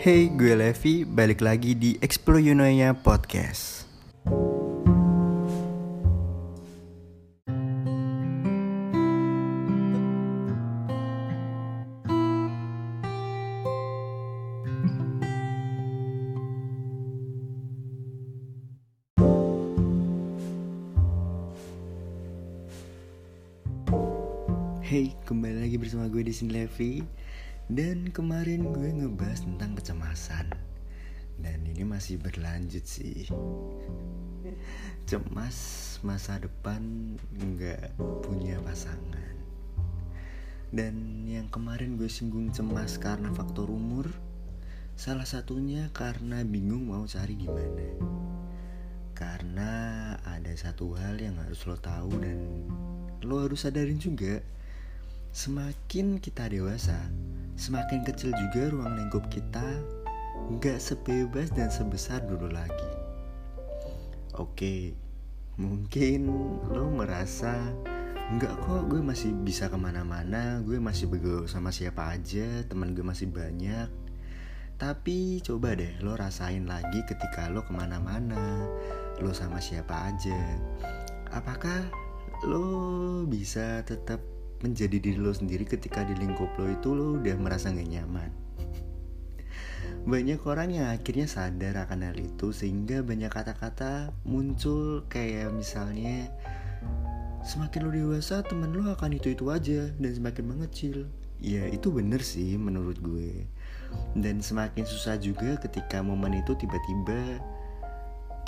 [0.00, 3.84] Hey, gue Levi, balik lagi di Explore Yunoya Podcast.
[24.80, 27.19] Hey, kembali lagi bersama gue di sini Levi
[27.70, 30.50] Dan kemarin gue ngebahas tentang kecemasan.
[31.38, 33.30] Dan ini masih berlanjut sih.
[35.06, 35.56] Cemas
[36.02, 37.94] masa depan nggak
[38.26, 39.38] punya pasangan.
[40.74, 44.10] Dan yang kemarin gue singgung cemas karena faktor umur
[45.00, 47.88] Salah satunya karena bingung mau cari di mana
[49.16, 49.72] Karena
[50.20, 52.68] ada satu hal yang harus lo tahu dan
[53.24, 54.44] lo harus sadarin juga.
[55.32, 57.00] Semakin kita dewasa,
[57.60, 59.62] semakin kecil juga ruang lingkup kita
[60.48, 62.90] nggak sebebas dan sebesar dulu lagi.
[64.40, 64.96] Oke,
[65.60, 66.32] mungkin
[66.72, 67.52] lo merasa
[68.32, 73.04] nggak kok gue masih bisa ke mana-mana, gue masih bergaul sama siapa aja, teman gue
[73.04, 73.92] masih banyak.
[74.80, 78.64] Tapi coba deh lo rasain lagi ketika lo ke mana-mana,
[79.20, 80.40] lo sama siapa aja.
[81.28, 81.92] Apakah
[82.48, 82.64] lo
[83.28, 84.29] bisa tetap
[84.60, 88.30] menjadi diri lo sendiri ketika di lingkup lo itu lo udah merasa gak nyaman.
[90.00, 96.32] Banyak orang yang akhirnya sadar akan hal itu sehingga banyak kata-kata muncul kayak misalnya
[97.44, 101.04] semakin lo dewasa temen lo akan itu-itu aja dan semakin mengecil.
[101.40, 103.44] Ya itu bener sih menurut gue.
[104.16, 107.40] Dan semakin susah juga ketika momen itu tiba-tiba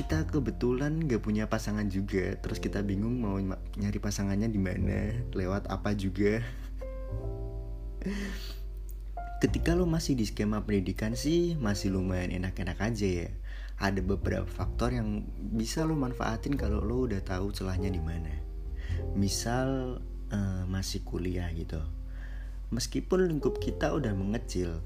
[0.00, 2.32] kita kebetulan gak punya pasangan juga.
[2.40, 3.36] Terus kita bingung mau
[3.76, 6.40] nyari pasangannya di mana lewat apa juga.
[9.44, 13.28] Ketika lo masih di skema pendidikan sih masih lumayan enak-enak aja ya.
[13.76, 18.32] Ada beberapa faktor yang bisa lo manfaatin kalau lo udah tahu celahnya di mana.
[19.12, 20.00] Misal
[20.32, 21.80] uh, masih kuliah gitu.
[22.72, 24.80] Meskipun lingkup kita udah mengecil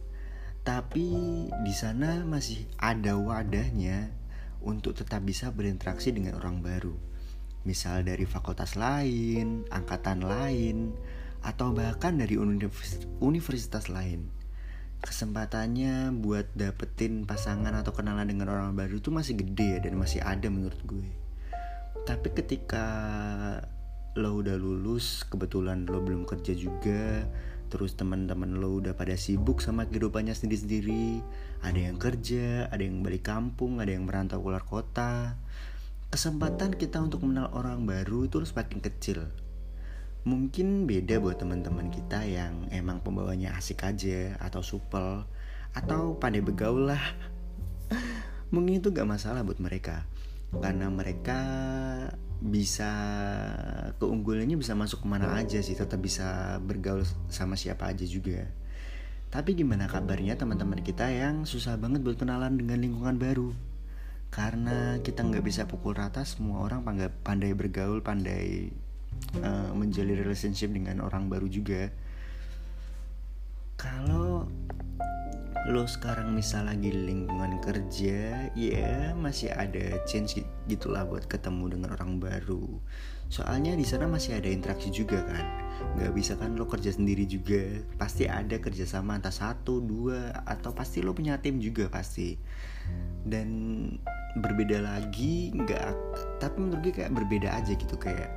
[0.64, 1.12] tapi
[1.60, 4.08] di sana masih ada wadahnya
[4.64, 6.96] untuk tetap bisa berinteraksi dengan orang baru.
[7.64, 10.92] Misal dari fakultas lain, angkatan lain,
[11.44, 12.40] atau bahkan dari
[13.20, 14.32] universitas lain.
[15.04, 20.24] Kesempatannya buat dapetin pasangan atau kenalan dengan orang baru itu masih gede ya dan masih
[20.24, 21.08] ada menurut gue.
[22.08, 22.86] Tapi ketika
[24.16, 27.28] lo udah lulus, kebetulan lo belum kerja juga,
[27.72, 31.20] terus teman-teman lo udah pada sibuk sama kehidupannya sendiri-sendiri.
[31.64, 35.38] Ada yang kerja ada yang balik kampung ada yang merantau keluar kota.
[36.12, 39.26] Kesempatan kita untuk mengenal orang baru itu semakin kecil.
[40.24, 45.28] Mungkin beda buat teman-teman kita yang emang pembawanya asik aja atau supel
[45.74, 47.02] atau pandai begaul lah.
[48.54, 50.06] Mungkin itu gak masalah buat mereka.
[50.54, 51.38] Karena mereka
[52.42, 52.90] bisa
[53.98, 58.46] keunggulannya bisa masuk ke mana aja sih tetap bisa bergaul sama siapa aja juga.
[59.34, 63.50] Tapi gimana kabarnya teman-teman kita yang susah banget buat kenalan dengan lingkungan baru?
[64.30, 66.86] Karena kita nggak bisa pukul rata semua orang
[67.26, 68.70] pandai bergaul pandai
[69.42, 71.90] uh, menjalin relationship dengan orang baru juga.
[73.74, 74.23] Kalau
[75.64, 80.36] lo sekarang misal lagi lingkungan kerja ya masih ada chance
[80.68, 82.68] gitulah buat ketemu dengan orang baru.
[83.32, 85.46] Soalnya di sana masih ada interaksi juga kan.
[85.96, 87.80] Nggak bisa kan lo kerja sendiri juga.
[87.96, 92.36] Pasti ada kerjasama antara satu dua atau pasti lo punya tim juga pasti.
[93.24, 93.48] Dan
[94.36, 95.90] berbeda lagi nggak
[96.42, 98.34] tapi menurut gue kayak berbeda aja gitu kayak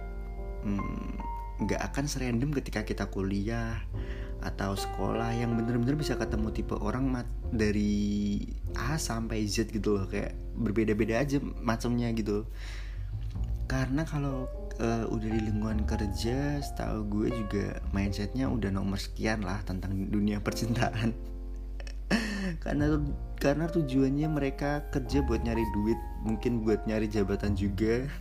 [0.62, 1.18] hmm,
[1.66, 3.82] nggak hmm, akan serandom ketika kita kuliah
[4.42, 8.44] atau sekolah yang bener-bener bisa ketemu tipe orang mat dari
[8.78, 12.46] A sampai Z gitu loh kayak berbeda-beda aja macamnya gitu.
[13.68, 14.48] Karena kalau
[14.80, 20.40] uh, udah di lingkungan kerja setahu gue juga mindsetnya udah nomor sekian lah tentang dunia
[20.40, 21.12] percintaan.
[22.64, 22.96] Karena
[23.38, 28.08] karena tujuannya mereka kerja buat nyari duit mungkin buat nyari jabatan juga.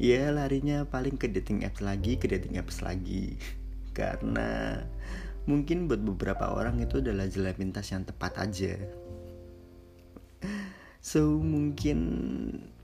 [0.00, 3.36] Ya larinya paling ke dating apps lagi ke dating apps lagi
[3.92, 4.80] karena
[5.48, 8.76] mungkin buat beberapa orang itu adalah jalan pintas yang tepat aja.
[11.00, 11.98] So mungkin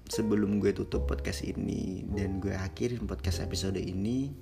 [0.08, 4.32] sebelum gue tutup podcast ini dan gue akhirin podcast episode ini,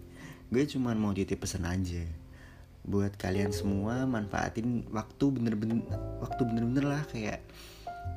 [0.48, 2.04] gue cuma mau titip pesan aja.
[2.84, 5.82] Buat kalian semua manfaatin waktu bener-bener
[6.22, 7.02] waktu bener-bener lah.
[7.10, 7.42] Kayak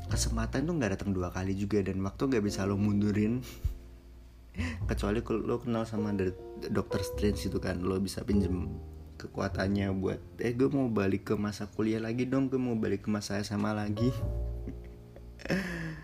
[0.07, 3.43] kesempatan tuh nggak datang dua kali juga dan waktu nggak bisa lo mundurin
[4.89, 6.13] kecuali lo kenal sama
[6.69, 8.73] dokter Strange itu kan lo bisa pinjem
[9.17, 13.09] kekuatannya buat eh gue mau balik ke masa kuliah lagi dong gue mau balik ke
[13.09, 14.13] masa SMA lagi.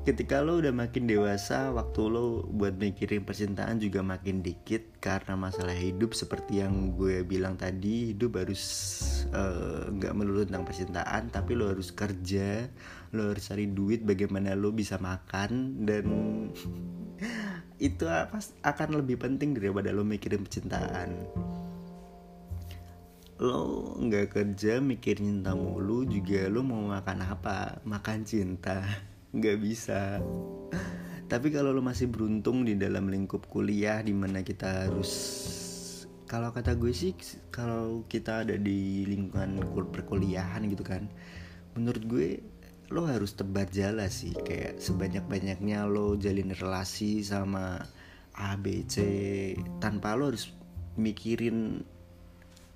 [0.00, 5.76] Ketika lo udah makin dewasa waktu lo buat mikirin percintaan juga makin dikit karena masalah
[5.76, 8.64] hidup seperti yang gue bilang tadi hidup harus
[9.28, 12.72] eh, nggak uh, melulu tentang percintaan tapi lo harus kerja
[13.12, 16.04] lo harus cari duit bagaimana lo bisa makan dan
[17.80, 18.04] itu
[18.60, 21.10] akan lebih penting daripada lo mikirin percintaan.
[23.40, 27.80] Lo nggak kerja mikirin cinta mulu juga lo mau makan apa?
[27.88, 28.84] Makan cinta.
[29.36, 30.20] Nggak bisa.
[31.30, 35.12] Tapi kalau lo masih beruntung di dalam lingkup kuliah di mana kita harus
[36.30, 37.14] kalau kata gue sih
[37.50, 39.58] kalau kita ada di lingkungan
[39.90, 41.10] perkuliahan gitu kan
[41.74, 42.38] menurut gue
[42.90, 44.34] lo harus tebar jala sih.
[44.34, 47.78] Kayak sebanyak banyaknya lo jalin relasi sama
[48.34, 48.96] A B C
[49.78, 50.50] tanpa lo harus
[50.98, 51.86] mikirin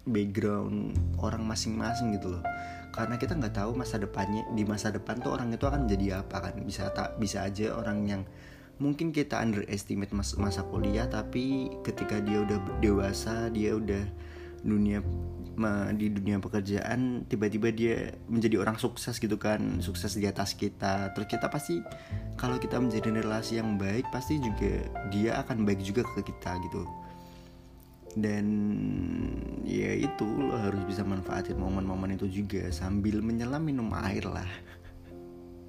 [0.06, 2.44] background orang masing-masing gitu loh.
[2.94, 6.48] Karena kita nggak tahu masa depannya di masa depan tuh orang itu akan jadi apa
[6.48, 6.54] kan.
[6.62, 8.22] Bisa tak bisa aja orang yang
[8.78, 14.02] mungkin kita underestimate mas, masa kuliah tapi ketika dia udah dewasa dia udah
[14.64, 15.04] dunia
[15.94, 21.14] di dunia pekerjaan tiba-tiba dia menjadi orang sukses gitu kan sukses di atas kita.
[21.14, 21.78] Terus kita pasti
[22.34, 24.82] kalau kita menjadi relasi yang baik pasti juga
[25.14, 26.82] dia akan baik juga ke kita gitu.
[28.14, 28.46] Dan
[29.66, 34.46] ya itu lo harus bisa manfaatin momen-momen itu juga sambil menyelam minum air lah.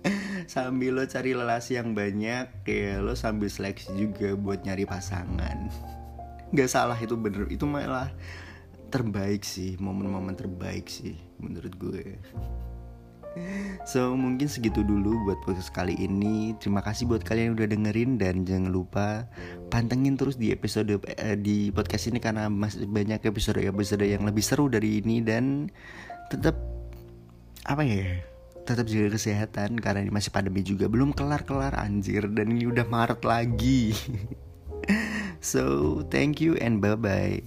[0.45, 5.73] Sambil lo cari relasi yang banyak ya lo sambil seleksi juga buat nyari pasangan.
[6.53, 8.13] Nggak salah itu bener itu malah
[8.95, 12.15] terbaik sih momen-momen terbaik sih menurut gue.
[13.83, 16.55] So mungkin segitu dulu buat podcast kali ini.
[16.55, 19.27] Terima kasih buat kalian yang udah dengerin Dan jangan lupa
[19.67, 24.71] pantengin terus di episode eh, di podcast ini Karena masih banyak episode-episode yang lebih seru
[24.71, 25.67] dari ini Dan
[26.31, 26.55] tetap
[27.67, 28.23] apa ya
[28.65, 30.89] tetap jaga kesehatan karena ini masih pandemi juga.
[30.89, 33.93] Belum kelar-kelar anjir dan ini udah Maret lagi.
[35.45, 37.45] So thank you and bye bye